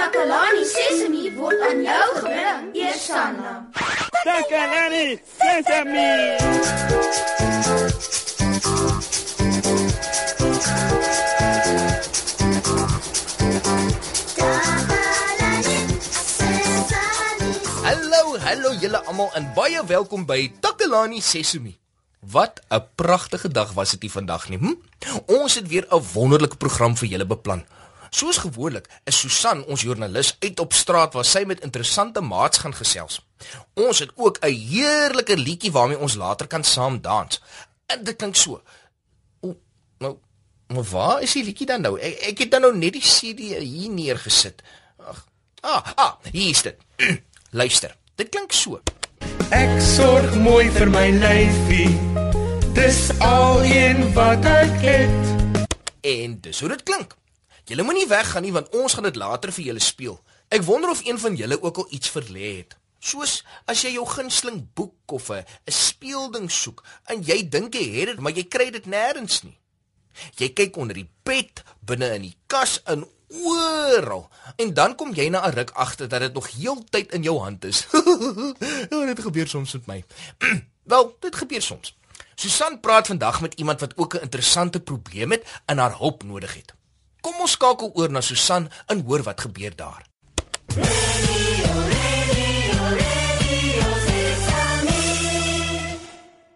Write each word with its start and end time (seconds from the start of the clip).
Takalani 0.00 0.64
Sesemi 0.64 1.28
word 1.36 1.60
aan 1.60 1.82
jou 1.84 2.08
gebring, 2.24 2.68
Eersanna. 2.72 3.50
Takalani 4.24 5.20
Sesemi. 5.36 6.12
Hallo, 17.84 18.22
hallo 18.40 18.72
julle 18.80 19.04
almal 19.04 19.28
en 19.36 19.52
baie 19.52 19.84
welkom 19.84 20.24
by 20.24 20.48
Takalani 20.64 21.20
Sesemi. 21.20 21.76
Wat 22.24 22.64
'n 22.72 22.88
pragtige 22.96 23.52
dag 23.52 23.76
was 23.76 23.92
dit 23.92 24.12
vandag 24.12 24.48
nie. 24.48 24.58
Hm? 24.58 24.74
Ons 25.26 25.60
het 25.60 25.68
weer 25.68 25.84
'n 25.92 26.00
wonderlike 26.12 26.56
program 26.56 26.96
vir 26.96 27.08
julle 27.08 27.26
beplan. 27.26 27.68
Soos 28.10 28.40
gewoonlik 28.42 28.88
is 29.06 29.18
Susan 29.22 29.62
ons 29.70 29.82
joernalis 29.86 30.34
uit 30.42 30.60
op 30.60 30.72
straat 30.74 31.14
waar 31.14 31.26
sy 31.26 31.44
met 31.46 31.62
interessante 31.62 32.20
maats 32.20 32.58
gaan 32.58 32.74
gesels. 32.74 33.20
Ons 33.78 34.02
het 34.02 34.10
ook 34.16 34.38
'n 34.42 34.54
heerlike 34.54 35.36
liedjie 35.36 35.72
waarmee 35.72 35.98
ons 35.98 36.14
later 36.14 36.46
kan 36.46 36.64
saam 36.64 37.00
dans. 37.00 37.40
En 37.86 38.04
dit 38.04 38.16
klink 38.16 38.34
so. 38.34 38.62
O, 39.40 39.56
nou, 39.98 40.16
maar 40.66 40.84
waar 40.84 41.22
is 41.22 41.32
die 41.32 41.44
liedjie 41.44 41.66
dan 41.66 41.80
nou? 41.80 42.00
Ek, 42.00 42.18
ek 42.18 42.38
het 42.38 42.50
dan 42.50 42.60
nou 42.60 42.76
net 42.76 42.92
die 42.92 43.02
CD 43.02 43.38
hier 43.58 43.90
neergesit. 43.90 44.62
Ag. 44.98 45.26
Ah, 45.60 45.82
ah, 45.94 46.12
hier 46.32 46.50
is 46.50 46.62
dit. 46.62 46.76
Luister. 47.50 47.96
Dit 48.14 48.28
klink 48.28 48.52
so. 48.52 48.80
Ek 49.50 49.80
sorg 49.82 50.34
mooi 50.34 50.70
vir 50.70 50.90
my 50.90 51.10
lyfie. 51.10 51.98
Dis 52.74 53.10
al 53.18 53.64
een 53.64 54.12
wat 54.14 54.44
ek 54.44 54.76
het. 54.80 55.66
En 56.00 56.40
dis 56.40 56.60
hoe 56.60 56.68
dit 56.68 56.82
klink. 56.82 57.16
Julle 57.70 57.84
moenie 57.86 58.08
weggaan 58.10 58.42
nie 58.42 58.50
want 58.50 58.72
ons 58.74 58.96
gaan 58.96 59.06
dit 59.06 59.18
later 59.20 59.52
vir 59.54 59.68
julle 59.68 59.82
speel. 59.84 60.16
Ek 60.50 60.64
wonder 60.66 60.90
of 60.90 61.04
een 61.06 61.18
van 61.22 61.36
julle 61.38 61.60
ook 61.62 61.76
al 61.78 61.92
iets 61.94 62.10
verlê 62.10 62.48
het. 62.56 62.74
Soos 62.98 63.44
as 63.70 63.84
jy 63.84 63.92
jou 63.94 64.02
gunsteling 64.10 64.64
boek 64.74 65.14
of 65.14 65.30
'n 65.30 65.44
speelding 65.70 66.50
soek 66.50 66.82
en 67.06 67.22
jy 67.22 67.48
dink 67.48 67.74
jy 67.74 67.86
het 68.00 68.08
dit, 68.10 68.18
maar 68.18 68.32
jy 68.32 68.44
kry 68.44 68.70
dit 68.70 68.86
nêrens 68.86 69.42
nie. 69.44 69.58
Jy 70.36 70.48
kyk 70.48 70.76
onder 70.76 70.94
die 70.94 71.08
bed, 71.22 71.62
binne 71.86 72.14
in 72.14 72.22
die 72.22 72.36
kas, 72.46 72.82
in 72.86 73.06
oral. 73.28 74.28
En 74.56 74.74
dan 74.74 74.96
kom 74.96 75.14
jy 75.14 75.28
na 75.28 75.46
'n 75.46 75.54
ruk 75.54 75.70
agter 75.70 76.08
dat 76.08 76.20
dit 76.20 76.34
nog 76.34 76.50
heeltyd 76.50 77.12
in 77.12 77.22
jou 77.22 77.38
hand 77.38 77.64
is. 77.64 77.86
ja, 78.90 79.04
dit 79.14 79.20
gebeur 79.20 79.48
soms 79.48 79.72
met 79.72 79.86
my. 79.86 80.04
Wel, 80.90 81.16
dit 81.20 81.36
gebeur 81.36 81.62
soms. 81.62 81.96
Susan 82.34 82.80
praat 82.80 83.06
vandag 83.06 83.40
met 83.40 83.54
iemand 83.54 83.80
wat 83.80 83.96
ook 83.96 84.14
'n 84.14 84.22
interessante 84.22 84.80
probleem 84.80 85.30
het 85.30 85.60
en 85.66 85.78
haar 85.78 85.98
hulp 85.98 86.22
nodig 86.22 86.54
het. 86.54 86.74
Kom 87.20 87.40
ons 87.40 87.56
skakel 87.56 87.92
oor 87.94 88.12
na 88.12 88.22
Susan 88.24 88.68
en 88.88 89.02
hoor 89.04 89.22
wat 89.22 89.40
gebeur 89.40 89.76
daar. 89.76 90.02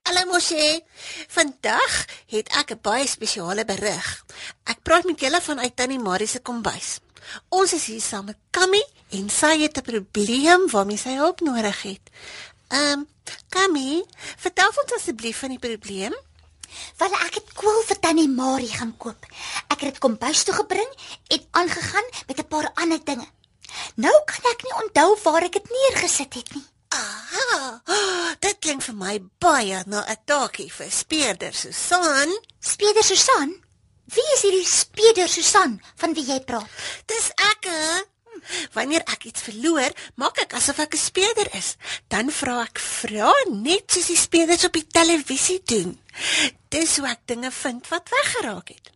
Hallo 0.02 0.22
Mosie. 0.32 0.84
Vandag 1.28 1.92
het 2.26 2.48
ek 2.60 2.70
'n 2.70 2.80
baie 2.82 3.06
spesiale 3.06 3.64
berig. 3.64 4.24
Ek 4.64 4.82
praat 4.82 5.04
met 5.04 5.20
julle 5.20 5.40
vanuit 5.40 5.76
Tannie 5.76 5.98
Marie 5.98 6.26
se 6.26 6.40
kombuis. 6.40 7.00
Ons 7.48 7.72
is 7.72 7.86
hier 7.86 8.00
saam 8.00 8.24
met 8.24 8.36
Kammy 8.50 8.84
en 9.10 9.30
sy 9.30 9.60
het 9.60 9.76
'n 9.78 9.82
probleem 9.82 10.70
waarmee 10.70 10.98
sy 10.98 11.14
hulp 11.16 11.40
nodig 11.40 11.82
het. 11.82 12.10
Ehm, 12.68 12.98
um, 12.98 13.08
Kammy, 13.48 14.04
vertel 14.36 14.68
ons 14.68 14.94
asseblief 14.94 15.38
van 15.38 15.48
die 15.48 15.58
probleem. 15.58 16.14
Wel 16.98 17.12
ek 17.26 17.34
het 17.34 17.52
kool 17.54 17.82
vir 17.88 17.98
Tannie 18.00 18.28
Marie 18.28 18.72
gaan 18.72 18.96
koop. 18.96 19.26
Ek 19.68 19.80
het 19.80 19.92
dit 19.92 19.98
kombuis 19.98 20.44
toe 20.44 20.54
gebring 20.54 20.90
en 21.28 21.46
aangegaan 21.50 22.08
met 22.26 22.38
'n 22.38 22.48
paar 22.48 22.70
ander 22.74 23.04
dinge. 23.04 23.26
Nou 23.96 24.14
kan 24.24 24.50
ek 24.52 24.62
nie 24.62 24.74
onthou 24.84 25.18
waar 25.22 25.42
ek 25.42 25.52
dit 25.52 25.68
neergesit 25.70 26.34
het 26.34 26.54
nie. 26.54 26.64
Aha. 26.88 27.82
Dit 28.40 28.58
klink 28.60 28.82
vir 28.82 28.94
my 28.94 29.18
baie 29.38 29.82
na 29.86 30.04
'n 30.06 30.16
taakie 30.24 30.70
vir 30.72 30.90
speurder 30.90 31.54
Susan. 31.54 32.30
Speeder 32.60 33.04
Susan? 33.04 33.62
Wie 34.14 34.28
is 34.34 34.42
hierdie 34.42 34.66
Speeder 34.66 35.28
Susan 35.28 35.80
van 35.96 36.14
wie 36.14 36.24
jy 36.24 36.40
praat? 36.40 36.68
Dis 37.06 37.30
ek. 37.30 37.64
hè? 37.64 38.13
Wanneer 38.72 39.04
ek 39.14 39.24
iets 39.30 39.42
verloor, 39.48 39.92
maak 40.20 40.38
ek 40.44 40.56
asof 40.58 40.78
ek 40.84 40.94
'n 40.94 41.04
speurder 41.08 41.48
is. 41.54 41.76
Dan 42.08 42.30
vra 42.30 42.62
ek 42.62 42.78
vra 42.78 43.32
net 43.50 43.90
soos 43.90 44.06
die 44.06 44.16
speurders 44.16 44.64
op 44.64 44.72
die 44.72 44.86
televisie 44.86 45.62
doen. 45.64 45.98
Dis 46.68 46.96
hoe 46.98 47.08
ek 47.08 47.26
dinge 47.26 47.50
vind 47.50 47.88
wat 47.88 48.08
weggeraak 48.08 48.68
het. 48.68 48.90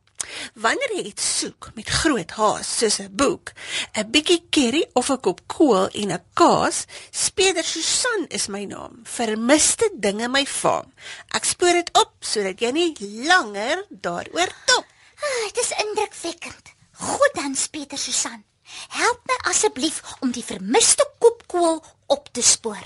Wanneer 0.54 0.92
jy 0.96 1.04
iets 1.08 1.26
soek 1.40 1.70
met 1.74 1.88
groot 2.00 2.30
haas 2.38 2.68
soos 2.78 2.98
'n 3.00 3.14
boek, 3.20 3.52
'n 3.94 4.10
bietjie 4.10 4.42
curry 4.50 4.84
of 4.94 5.10
'n 5.10 5.20
kop 5.20 5.40
kool 5.46 5.88
en 5.88 6.12
'n 6.12 6.24
kaas, 6.34 6.84
speurder 7.10 7.64
Susan 7.64 8.26
is 8.28 8.48
my 8.48 8.64
naam. 8.64 9.00
Vermiste 9.04 9.90
dinge 9.94 10.28
my 10.28 10.44
faam. 10.46 10.92
Ek 11.36 11.44
spoor 11.44 11.72
dit 11.72 11.90
op 11.92 12.12
sodat 12.20 12.60
jy 12.60 12.70
nie 12.70 12.96
langer 13.30 13.84
daaroor 13.88 14.50
top. 14.66 14.86
Ah, 15.18 15.44
dit 15.54 15.64
is 15.64 15.72
indrukwekkend. 15.84 16.66
Goed 16.92 17.34
dan, 17.34 17.54
Speeder 17.54 17.98
Susan. 17.98 18.44
Help 18.88 19.20
my 19.26 19.36
asseblief 19.50 20.02
om 20.20 20.32
die 20.32 20.44
vermiste 20.44 21.06
kopkool 21.18 21.84
op 22.06 22.28
te 22.32 22.42
spoor. 22.42 22.84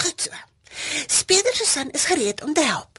Goed 0.00 0.20
so. 0.20 0.30
Speeder 1.06 1.54
Susan 1.54 1.90
is 1.90 2.04
gereed 2.04 2.42
om 2.42 2.54
te 2.54 2.64
help. 2.64 2.98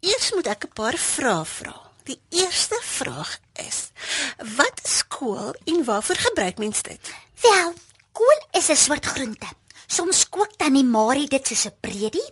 Eers 0.00 0.32
moet 0.34 0.46
ek 0.46 0.64
'n 0.64 0.72
paar 0.72 0.96
vrae 0.96 1.44
vra. 1.44 1.76
Die 2.04 2.20
eerste 2.30 2.80
vraag 2.82 3.38
is: 3.52 3.90
Wat 4.56 4.80
is 4.84 5.06
kool 5.08 5.54
en 5.64 5.84
waarvoor 5.84 6.16
gebruik 6.16 6.58
mens 6.58 6.82
dit? 6.82 7.00
Wel, 7.42 7.72
kool 8.12 8.40
is 8.52 8.68
'n 8.68 8.76
soort 8.76 9.04
groente. 9.04 9.48
Soms 9.86 10.28
kook 10.28 10.52
Tannie 10.56 10.84
Marie 10.84 11.28
dit 11.28 11.46
soos 11.46 11.64
'n 11.66 11.76
breedie. 11.80 12.28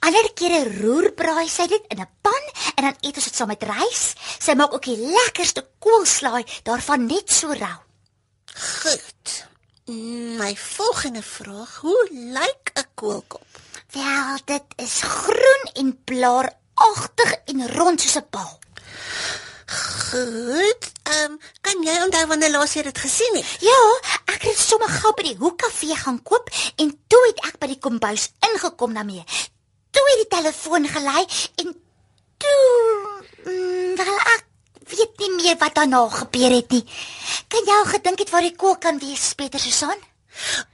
Ander 0.00 0.28
kere 0.34 0.60
roerbraai 0.80 1.48
sy 1.48 1.66
dit 1.66 1.84
in 1.88 2.00
'n 2.00 2.10
pan 2.20 2.44
en 2.76 2.82
dan 2.84 2.96
eet 3.00 3.16
ons 3.16 3.24
dit 3.24 3.36
saam 3.36 3.48
met 3.48 3.62
rys. 3.62 4.14
Sy 4.38 4.54
maak 4.54 4.74
ook 4.74 4.84
die 4.84 4.98
lekkerste 4.98 5.66
koolslaai 5.78 6.44
daarvan 6.62 7.06
net 7.06 7.32
so 7.32 7.52
rou. 7.52 7.78
Goed. 8.54 9.46
My 10.38 10.56
volgende 10.56 11.22
vraag: 11.22 11.78
Hoe 11.80 12.08
lyk 12.10 12.70
'n 12.74 12.86
koolkop? 12.94 13.46
Wel, 13.90 14.38
dit 14.44 14.64
is 14.76 15.02
groen 15.02 15.62
en 15.72 16.04
blaaragtig 16.04 17.30
en 17.44 17.68
rond 17.76 18.00
soos 18.00 18.16
'n 18.16 18.26
bal. 18.30 18.58
Goed. 19.66 20.92
Ehm, 21.02 21.32
um, 21.32 21.38
kan 21.60 21.82
jy 21.82 22.02
onthou 22.02 22.26
wanneer 22.26 22.50
laas 22.50 22.72
jy 22.74 22.82
dit 22.82 22.98
gesien 22.98 23.34
het? 23.36 23.56
Ja, 23.60 23.80
ek 24.34 24.42
het 24.42 24.58
sommer 24.58 24.88
gou 24.88 25.12
by 25.14 25.22
die 25.22 25.36
hoekkafee 25.36 25.96
gaan 25.96 26.22
koop 26.22 26.50
en 26.76 26.92
toe 27.06 27.22
het 27.26 27.44
ek 27.48 27.58
by 27.58 27.66
die 27.66 27.78
kombuis 27.78 28.30
ingekom 28.52 28.94
daarmee. 28.94 29.24
Toe 29.94 30.04
het 30.10 30.22
die 30.22 30.30
telefoon 30.36 30.88
gelei 30.90 31.22
en 31.62 31.74
toe 32.42 32.56
mm, 33.44 33.94
wel 34.00 34.18
ek 34.34 34.42
weet 34.94 35.20
nie 35.22 35.30
meer 35.38 35.56
wat 35.60 35.74
daarna 35.78 36.02
gebeur 36.12 36.52
het 36.58 36.74
nie. 36.74 36.82
Kan 37.48 37.64
jy 37.68 37.76
al 37.78 37.86
gedink 37.92 38.18
het 38.24 38.32
waar 38.34 38.44
die 38.44 38.56
kook 38.58 38.80
kan 38.84 38.98
wees, 39.02 39.30
Pieter 39.38 39.62
Susan? 39.62 40.02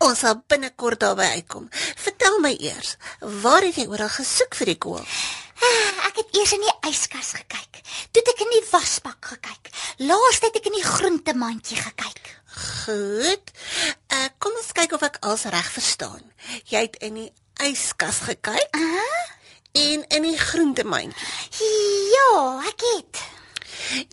Ons 0.00 0.22
sal 0.24 0.38
binnekort 0.48 1.00
daarby 1.02 1.26
uitkom. 1.36 1.68
Vertel 2.00 2.38
my 2.40 2.54
eers, 2.64 2.96
waar 3.44 3.62
het 3.66 3.76
jy 3.76 3.86
oral 3.92 4.08
gesoek 4.12 4.56
vir 4.56 4.72
die 4.72 4.78
kool? 4.80 5.04
Ah, 5.60 6.06
Ek 6.08 6.16
het 6.22 6.36
eers 6.40 6.54
in 6.56 6.64
die 6.64 6.76
yskas 6.88 7.34
gekyk. 7.36 7.82
Toe 8.10 8.22
het 8.22 8.30
ek 8.32 8.40
in 8.46 8.54
die 8.56 8.64
wasbak 8.70 9.28
gekyk. 9.34 9.68
Laas 10.08 10.40
het 10.40 10.56
ek 10.56 10.70
in 10.72 10.78
die 10.78 10.86
groentemandjie 10.86 11.76
gekyk. 11.76 12.32
Goed. 12.60 13.52
Uh, 14.10 14.26
kom 14.42 14.56
ons 14.56 14.72
kyk 14.74 14.96
of 14.96 15.04
ek 15.06 15.20
alles 15.28 15.44
reg 15.52 15.68
verstaan. 15.76 16.24
Jy 16.72 16.86
het 16.88 16.96
in 17.04 17.20
die 17.20 17.28
yskas 17.68 18.18
gekyk 18.28 18.68
Ah? 18.72 19.20
en 19.72 20.04
in 20.08 20.22
die 20.22 20.38
groentemandjie. 20.38 21.28
Ja, 22.14 22.62
ek 22.66 22.82
het. 22.94 23.20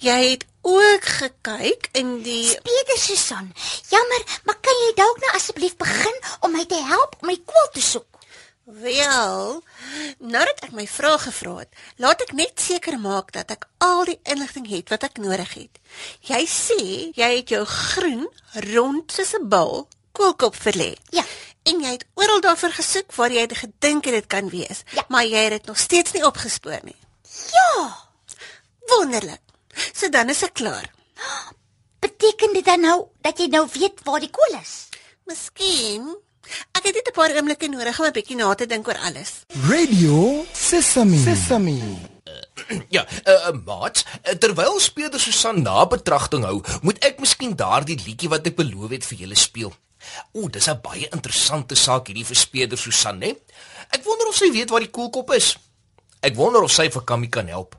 Jy 0.03 0.17
het 0.29 0.45
ook 0.61 1.03
gekyk 1.03 1.89
in 1.97 2.21
die 2.23 2.45
Pieter 2.61 2.97
Susan, 2.97 3.53
jammer, 3.89 4.23
maar 4.43 4.59
kan 4.61 4.83
jy 4.85 4.93
dalk 4.95 5.19
nou 5.23 5.33
asseblief 5.35 5.75
begin 5.77 6.21
om 6.45 6.53
my 6.53 6.65
te 6.65 6.79
help 6.89 7.17
om 7.21 7.27
my 7.31 7.37
kool 7.45 7.67
te 7.73 7.81
soek? 7.81 8.05
Wel, 8.67 9.61
nadat 10.19 10.65
ek 10.67 10.73
my 10.75 10.83
vrae 10.91 11.17
gevra 11.23 11.53
het, 11.61 11.69
laat 12.03 12.21
ek 12.25 12.33
net 12.35 12.59
seker 12.59 12.97
maak 12.99 13.31
dat 13.31 13.53
ek 13.55 13.67
al 13.79 14.03
die 14.09 14.19
inligting 14.27 14.67
het 14.67 14.91
wat 14.91 15.05
ek 15.07 15.21
nodig 15.23 15.53
het. 15.55 15.79
Jy 16.27 16.41
sê 16.51 16.81
jy 17.15 17.29
het 17.37 17.53
jou 17.55 17.63
groen, 17.63 18.27
rond 18.67 19.11
soos 19.11 19.33
'n 19.39 19.47
bal 19.47 19.87
koolkop 20.11 20.55
verlê. 20.55 20.95
Ja. 21.15 21.23
En 21.67 21.81
jy 21.83 21.91
het 21.97 22.05
oral 22.15 22.41
daarvoor 22.41 22.71
gesoek 22.77 23.11
waar 23.15 23.31
jy 23.33 23.47
gedink 23.59 24.05
het 24.07 24.13
dit 24.13 24.27
kan 24.31 24.49
wees, 24.49 24.83
Ja. 24.95 25.03
maar 25.07 25.25
jy 25.25 25.43
het 25.47 25.51
dit 25.51 25.65
nog 25.65 25.77
steeds 25.77 26.11
nie 26.15 26.23
opgespoor 26.25 26.79
nie. 26.83 26.95
Ja. 27.51 27.97
Wonderlik. 28.87 29.41
So 29.93 30.09
dan 30.09 30.29
is 30.29 30.43
ek 30.43 30.53
klaar. 30.53 30.87
Beteken 31.99 32.53
dit 32.53 32.65
dan 32.65 32.81
nou 32.81 33.07
dat 33.21 33.37
jy 33.39 33.47
nou 33.51 33.67
weet 33.73 33.99
waar 34.03 34.19
die 34.23 34.29
kool 34.31 34.59
is? 34.61 34.87
Miskien 35.25 36.15
ek 36.71 36.85
het 36.87 36.95
net 36.95 37.07
'n 37.07 37.11
paar 37.13 37.35
oomblikke 37.35 37.67
nodig 37.67 37.99
om 37.99 38.05
'n 38.05 38.11
bietjie 38.11 38.35
na 38.37 38.53
te 38.55 38.65
dink 38.65 38.87
oor 38.87 38.97
alles. 38.97 39.43
Radio 39.69 40.45
Sesame. 40.53 41.17
Sesame. 41.17 41.75
ja, 42.95 43.05
uh, 43.27 43.33
uh, 43.33 43.51
maat, 43.65 44.05
uh, 44.23 44.33
terwyl 44.33 44.79
speurder 44.79 45.19
Susan 45.19 45.61
na 45.61 45.85
betragting 45.85 46.43
hou, 46.43 46.63
moet 46.81 46.97
ek 47.03 47.19
miskien 47.19 47.55
daardie 47.55 47.99
liedjie 48.05 48.29
wat 48.29 48.47
ek 48.47 48.55
beloof 48.55 48.89
het 48.89 49.05
vir 49.05 49.17
julle 49.17 49.35
speel. 49.35 49.73
O, 50.33 50.49
dis 50.49 50.67
'n 50.67 50.81
baie 50.81 51.07
interessante 51.11 51.75
saak 51.75 52.07
hierdie 52.07 52.25
vir 52.25 52.35
speurder 52.35 52.77
Susan, 52.77 53.19
né? 53.19 53.35
Ek 53.91 54.03
wonder 54.03 54.27
of 54.27 54.35
sy 54.35 54.51
weet 54.51 54.69
waar 54.69 54.83
die 54.83 54.91
koelkop 54.91 55.31
is. 55.31 55.57
Ek 56.21 56.35
wonder 56.35 56.63
of 56.63 56.71
sy 56.71 56.89
vir 56.89 57.03
Kammy 57.03 57.27
kan 57.27 57.47
help. 57.47 57.75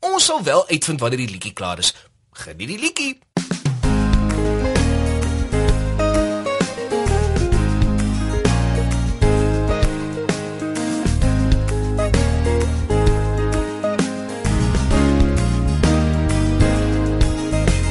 Ons 0.00 0.24
sal 0.24 0.42
wel 0.42 0.68
uitvind 0.68 1.00
wanneer 1.00 1.24
die 1.24 1.32
liedjie 1.32 1.52
klaar 1.52 1.78
is. 1.78 1.94
Geniet 2.32 2.68
die 2.68 2.78
liedjie. 2.78 3.20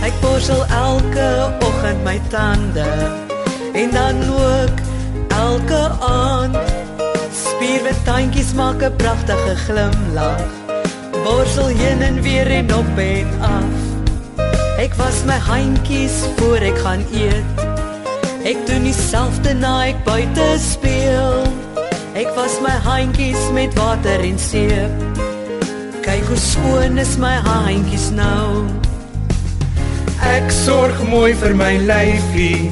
Ek 0.05 0.21
borsel 0.21 0.65
elke 0.69 1.29
oggend 1.65 2.03
my 2.05 2.19
tande 2.29 3.24
en 3.75 3.91
dan 3.91 4.15
ook 4.29 4.77
elke 5.27 5.91
aand. 5.99 6.57
Spierwit 7.31 7.99
tandjies 8.03 8.53
maak 8.53 8.81
'n 8.81 8.95
pragtige 8.95 9.55
glimlag. 9.55 10.41
Borsel 11.23 11.67
heen 11.67 12.01
en 12.01 12.21
weer 12.21 12.47
en 12.47 12.75
op 12.75 12.97
en 12.97 13.27
af. 13.41 13.75
Ek 14.77 14.93
was 14.93 15.23
my 15.25 15.37
handjies 15.37 16.15
voor 16.35 16.57
ek 16.57 16.77
gaan 16.77 17.03
eet. 17.13 17.47
Ek 18.43 18.57
doen 18.67 18.83
dieselfde 18.83 19.53
na 19.53 19.85
ek 19.85 20.03
buite 20.03 20.57
speel. 20.59 21.41
Ek 22.13 22.29
was 22.35 22.59
my 22.61 22.75
handjies 22.83 23.49
met 23.53 23.73
water 23.73 24.19
en 24.19 24.39
seep. 24.39 24.91
Kyk 26.01 26.27
hoe 26.27 26.37
skoon 26.37 26.97
is 26.97 27.17
my 27.17 27.33
handjies 27.43 28.11
nou. 28.11 28.67
Ek 30.21 30.51
sorg 30.51 31.01
mooi 31.09 31.33
vir 31.35 31.55
my 31.55 31.73
lyfie. 31.77 32.71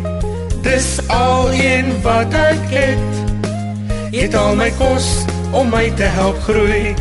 Dis 0.61 0.99
al 1.07 1.51
een 1.53 2.01
wat 2.01 2.33
ek 2.33 2.65
het. 2.73 3.19
Eet 4.11 4.35
al 4.35 4.55
my 4.55 4.69
kos 4.77 5.07
om 5.51 5.69
my 5.71 5.89
te 5.95 6.07
help 6.15 6.39
groei, 6.45 6.95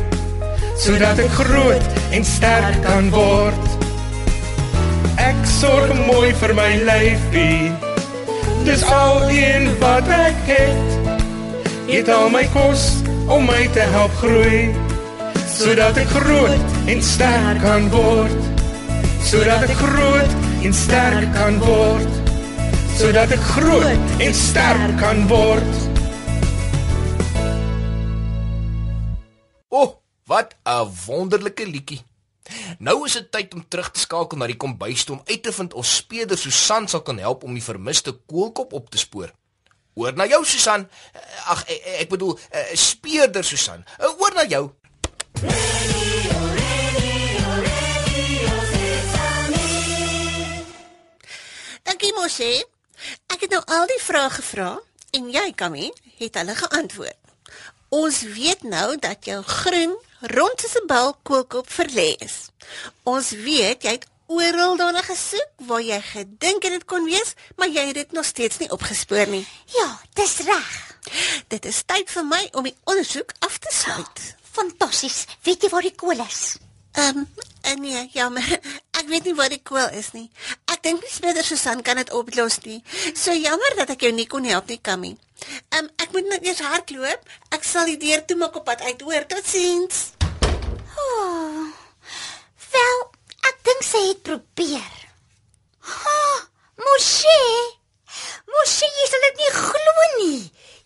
sodat 0.78 1.18
ek 1.22 1.30
groot 1.38 1.98
en 2.14 2.24
sterk 2.24 2.78
kan 2.86 3.10
word. 3.14 3.74
Ek 5.20 5.38
sorg 5.58 5.92
mooi 6.06 6.30
vir 6.42 6.54
my 6.58 6.70
lyfie. 6.86 7.70
Dis 8.66 8.84
al 8.84 9.26
een 9.30 9.70
wat 9.82 10.08
ek 10.14 10.46
het. 10.48 11.14
Eet 11.90 12.08
al 12.08 12.30
my 12.30 12.46
kos 12.54 13.02
om 13.30 13.44
my 13.46 13.66
te 13.74 13.84
help 13.94 14.14
groei, 14.22 14.70
sodat 15.50 15.98
ek 16.00 16.08
groot 16.14 16.78
en 16.90 17.02
sterk 17.02 17.60
kan 17.66 17.90
word 17.92 18.50
sodat 19.30 19.62
ek 19.68 19.76
groot 19.78 20.32
en 20.66 20.72
sterk 20.74 21.28
kan 21.36 21.58
word 21.62 22.29
sodat 23.00 23.30
ek 23.32 23.44
groot 23.54 24.10
en 24.20 24.34
sterk 24.36 24.90
kan 25.00 25.22
word 25.30 25.76
O, 29.70 29.78
oh, 29.78 29.90
wat 30.28 30.52
'n 30.68 30.90
wonderlike 31.06 31.64
liedjie. 31.64 32.02
Nou 32.78 33.06
is 33.06 33.12
dit 33.16 33.30
tyd 33.32 33.54
om 33.54 33.64
terug 33.68 33.90
te 33.90 34.00
skakel 34.00 34.36
na 34.38 34.46
die 34.50 34.56
kombuis 34.56 35.04
toe 35.04 35.16
om 35.16 35.22
uit 35.24 35.42
te 35.42 35.52
vind 35.52 35.72
of 35.74 35.86
speeder 35.86 36.38
Susan 36.38 36.88
sal 36.88 37.00
kan 37.00 37.18
help 37.18 37.44
om 37.44 37.54
die 37.54 37.64
vermiste 37.64 38.12
koelkop 38.12 38.72
op 38.72 38.90
te 38.90 38.98
spoor. 38.98 39.32
Oor 39.94 40.12
na 40.12 40.26
jou 40.26 40.44
Susan. 40.44 40.84
Ag 41.46 41.64
ek, 41.68 41.86
ek 42.04 42.08
bedoel 42.10 42.36
uh, 42.36 42.66
speeder 42.74 43.44
Susan. 43.44 43.84
Oor 44.18 44.34
na 44.34 44.44
jou. 44.44 44.74
Dankie 51.86 52.12
Mosie. 52.18 52.79
Ek 53.32 53.40
het 53.40 53.50
nou 53.50 53.62
al 53.66 53.86
die 53.86 54.02
vrae 54.02 54.30
gevra 54.30 54.70
en 55.16 55.30
jy, 55.30 55.52
Kammy, 55.56 55.90
het 56.18 56.38
hulle 56.38 56.54
geantwoord. 56.54 57.18
Ons 57.90 58.20
weet 58.22 58.62
nou 58.62 58.98
dat 59.02 59.24
jou 59.26 59.42
groen 59.42 59.96
rond 60.20 60.60
soos 60.60 60.76
'n 60.78 60.86
bal 60.86 61.16
kookop 61.22 61.66
verlê 61.70 62.14
is. 62.18 62.50
Ons 63.02 63.30
weet 63.30 63.82
jy 63.82 63.90
het 63.90 64.06
oral 64.26 64.76
daarna 64.76 65.02
gesoek 65.02 65.50
waar 65.66 65.82
jy 65.82 66.00
gedink 66.00 66.62
het 66.62 66.72
dit 66.72 66.84
kon 66.84 67.04
wees, 67.04 67.34
maar 67.56 67.68
jy 67.68 67.86
het 67.86 67.94
dit 67.94 68.12
nog 68.12 68.24
steeds 68.24 68.58
nie 68.58 68.70
opgespoor 68.70 69.26
nie. 69.26 69.46
Ja, 69.66 70.00
dis 70.14 70.38
reg. 70.38 70.96
Dit 71.48 71.64
is 71.64 71.82
tyd 71.86 72.10
vir 72.10 72.24
my 72.24 72.48
om 72.52 72.64
die 72.64 72.76
ondersoek 72.84 73.32
af 73.38 73.58
te 73.58 73.72
sluit. 73.74 74.34
Fantasties. 74.52 75.24
Weet 75.42 75.62
jy 75.62 75.68
waar 75.68 75.82
die 75.86 75.94
kool 75.94 76.26
is? 76.26 76.56
Ehm, 76.92 77.24
um, 77.70 77.80
nee, 77.80 78.08
jammer. 78.12 78.60
Ek 78.98 79.06
weet 79.08 79.24
nie 79.24 79.34
waar 79.34 79.48
die 79.48 79.62
kool 79.62 79.88
is 79.98 80.12
nie. 80.12 80.30
Ek 80.80 80.86
dink 80.88 81.02
nie 81.04 81.12
Smeder 81.12 81.44
Susan 81.44 81.82
kan 81.84 81.98
dit 82.00 82.08
oplos 82.16 82.54
nie. 82.64 82.78
So 83.12 83.34
jammer 83.36 83.74
dat 83.76 83.90
ek 83.92 84.06
jou 84.06 84.10
nie 84.16 84.24
kon 84.24 84.46
help 84.48 84.70
nie, 84.72 84.78
Kammy. 84.80 85.10
Ehm, 85.76 85.84
um, 85.84 85.88
ek 86.00 86.14
moet 86.14 86.30
net 86.30 86.46
eers 86.48 86.62
hardloop. 86.64 87.26
Ek 87.52 87.66
sal 87.68 87.90
die 87.90 87.98
deur 88.00 88.22
toemaak 88.24 88.56
op 88.56 88.64
pad 88.64 88.80
uit. 88.86 89.02
Hoor, 89.04 89.26
totsiens. 89.28 89.98
Oh, 90.96 91.66
wel, 92.72 93.02
ek 93.50 93.60
dink 93.68 93.84
sy 93.84 94.00
het 94.06 94.22
probeer. 94.24 94.96
Ha, 95.90 96.16
Moshe. 96.80 97.36
Moshe, 98.48 98.88
jy 98.88 99.10
sal 99.12 99.28
dit 99.28 99.44
nie 99.44 99.52
glo 99.58 100.08
nie. 100.16 100.40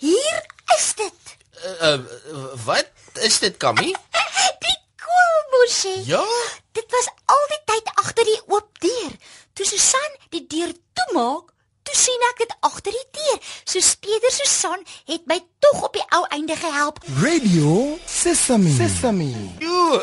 Hier 0.09 0.43
is 0.75 0.91
dit. 1.05 1.35
Uh, 1.63 1.95
uh, 1.95 2.51
wat 2.67 2.91
is 3.31 3.39
dit, 3.47 3.63
Kammy? 3.63 3.95
Die 4.67 4.77
kool, 5.07 5.41
Moshe. 5.55 5.95
Ja. 6.11 6.27
Dit 6.75 6.91
was 6.91 7.07
al 7.31 7.47
die 7.55 7.63
tyd 7.71 7.91
agter 8.03 8.27
die 8.27 8.41
oop 8.51 8.67
deur. 8.83 9.15
Toe 9.55 9.67
Susan 9.67 10.17
die 10.35 10.43
deur 10.51 10.73
toemaak, 10.99 11.53
toe 11.87 11.95
sien 11.95 12.25
ek 12.31 12.41
dit 12.43 12.55
agter 12.67 12.97
die 12.97 13.09
deur. 13.19 13.37
So 13.63 13.79
Speder 13.79 14.24
Susan 14.35 14.83
het 15.05 15.27
my 15.31 15.39
tog 15.59 15.83
op 15.87 15.93
die 15.93 16.05
ou 16.09 16.25
einde 16.35 16.57
gehelp. 16.57 16.99
Radio 17.23 17.99
Sesame. 18.07 18.71
Sesame. 18.75 19.31
Jo, 19.63 20.01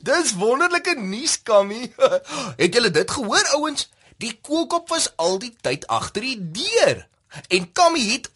dis 0.00 0.32
wonderlike 0.40 0.94
nuus, 1.00 1.42
Kammy. 1.42 1.92
Het 2.62 2.74
julle 2.74 2.90
dit 2.90 3.10
gehoor, 3.10 3.48
ouens? 3.58 3.90
Die 4.16 4.32
koelkop 4.40 4.88
was 4.88 5.10
al 5.16 5.38
die 5.38 5.52
tyd 5.60 5.86
agter 5.86 6.24
die 6.24 6.38
deur. 6.40 7.04
En 7.52 7.72
Kammy 7.72 8.00
het 8.14 8.30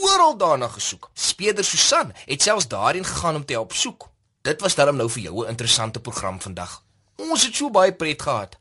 oral 0.00 0.36
daarna 0.36 0.68
gesoek. 0.68 1.10
Speder 1.14 1.64
Susan 1.64 2.12
het 2.24 2.42
selfs 2.42 2.68
daarheen 2.68 3.04
gegaan 3.04 3.34
om 3.34 3.44
te 3.44 3.52
help 3.52 3.72
soek. 3.72 4.08
Dit 4.42 4.60
was 4.60 4.74
darm 4.74 4.96
nou 4.96 5.10
vir 5.10 5.22
jou 5.22 5.44
'n 5.44 5.48
interessante 5.48 6.00
program 6.00 6.40
vandag. 6.40 6.82
Ons 7.16 7.44
het 7.44 7.56
so 7.56 7.70
baie 7.70 7.92
pret 7.92 8.22
gehad. 8.22 8.56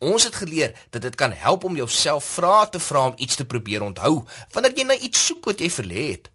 Ons 0.00 0.24
het 0.24 0.34
geleer 0.34 0.72
dat 0.90 1.02
dit 1.02 1.14
kan 1.14 1.32
help 1.32 1.64
om 1.64 1.76
jouself 1.76 2.24
vrae 2.24 2.68
te 2.72 2.80
vra 2.80 3.06
om 3.06 3.18
iets 3.20 3.36
te 3.36 3.44
probeer 3.44 3.82
onthou 3.84 4.22
wanneer 4.52 4.72
jy 4.76 4.84
na 4.88 4.96
iets 4.96 5.26
soek 5.26 5.44
wat 5.44 5.60
jy 5.60 5.68
verlê 5.68 6.04
het. 6.10 6.30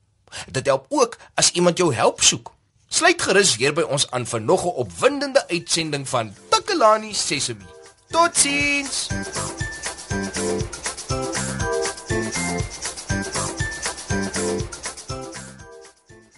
Dit 0.54 0.70
help 0.70 0.86
ook 0.94 1.18
as 1.34 1.50
iemand 1.58 1.82
jou 1.82 1.90
help 1.94 2.22
soek. 2.22 2.52
Sluit 2.88 3.22
gerus 3.22 3.56
weer 3.58 3.74
by 3.74 3.82
ons 3.82 4.06
aan 4.14 4.30
vir 4.30 4.42
nog 4.42 4.66
'n 4.66 4.78
opwindende 4.86 5.48
uitsending 5.48 6.06
van 6.10 6.34
Takalani 6.50 7.14
Sesemi. 7.14 7.66
Totsiens. 8.10 9.08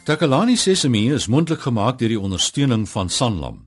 Takalani 0.03 0.55
Sesemi 0.55 1.11
is 1.13 1.27
mondelik 1.27 1.61
gemaak 1.61 1.99
deur 1.99 2.07
die 2.09 2.19
ondersteuning 2.19 2.89
van 2.89 3.09
Sanlam. 3.09 3.66